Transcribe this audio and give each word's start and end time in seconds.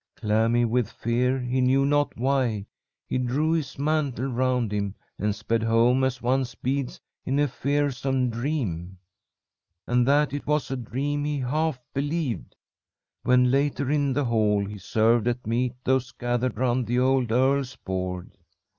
Clammy 0.15 0.65
with 0.65 0.89
fear, 0.89 1.37
he 1.39 1.61
knew 1.61 1.85
not 1.85 2.17
why, 2.17 2.65
he 3.07 3.19
drew 3.19 3.51
his 3.51 3.77
mantle 3.77 4.25
round 4.25 4.71
him 4.73 4.95
and 5.19 5.35
sped 5.35 5.61
home 5.61 6.03
as 6.03 6.23
one 6.23 6.43
speeds 6.43 6.99
in 7.23 7.37
a 7.37 7.47
fearsome 7.47 8.31
dream. 8.31 8.97
And 9.85 10.07
that 10.07 10.33
it 10.33 10.47
was 10.47 10.71
a 10.71 10.75
dream 10.75 11.23
he 11.23 11.37
half 11.37 11.79
believed, 11.93 12.55
when 13.21 13.51
later, 13.51 13.91
in 13.91 14.11
the 14.13 14.25
hall, 14.25 14.65
he 14.65 14.79
served 14.79 15.27
at 15.27 15.45
meat 15.45 15.75
those 15.83 16.11
gathered 16.11 16.57
round 16.57 16.87
the 16.87 16.97
old 16.97 17.31
earl's 17.31 17.75
board. 17.75 18.35